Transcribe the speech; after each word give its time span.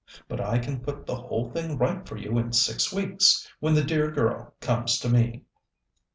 But 0.27 0.41
I 0.41 0.57
can 0.57 0.79
put 0.79 1.05
the 1.05 1.15
whole 1.15 1.51
thing 1.51 1.77
right 1.77 2.07
for 2.09 2.17
you 2.17 2.39
in 2.39 2.53
six 2.53 2.91
weeks, 2.91 3.47
when 3.59 3.75
the 3.75 3.83
dear 3.83 4.09
girl 4.09 4.55
comes 4.59 4.97
to 4.97 5.09
me." 5.09 5.43